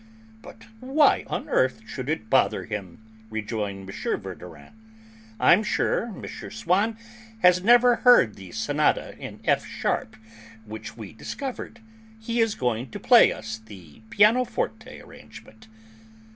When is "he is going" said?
12.19-12.89